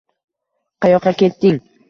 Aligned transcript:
“Qayoqqa 0.85 1.15
ketding? 1.21 1.63